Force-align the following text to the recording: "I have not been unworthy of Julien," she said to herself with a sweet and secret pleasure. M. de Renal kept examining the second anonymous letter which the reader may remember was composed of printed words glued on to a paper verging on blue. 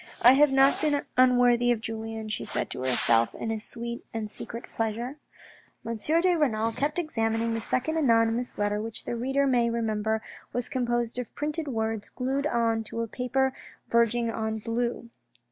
"I 0.29 0.33
have 0.33 0.51
not 0.51 0.81
been 0.81 1.05
unworthy 1.15 1.71
of 1.71 1.79
Julien," 1.79 2.27
she 2.27 2.43
said 2.43 2.71
to 2.71 2.79
herself 2.79 3.35
with 3.35 3.51
a 3.51 3.59
sweet 3.59 4.03
and 4.11 4.31
secret 4.31 4.63
pleasure. 4.63 5.17
M. 5.85 5.95
de 5.95 6.35
Renal 6.35 6.71
kept 6.71 6.97
examining 6.97 7.53
the 7.53 7.61
second 7.61 7.97
anonymous 7.97 8.57
letter 8.57 8.81
which 8.81 9.05
the 9.05 9.15
reader 9.15 9.45
may 9.45 9.69
remember 9.69 10.23
was 10.53 10.69
composed 10.69 11.19
of 11.19 11.35
printed 11.35 11.67
words 11.67 12.09
glued 12.09 12.47
on 12.47 12.83
to 12.85 13.01
a 13.03 13.07
paper 13.07 13.53
verging 13.89 14.31
on 14.31 14.57
blue. 14.57 15.11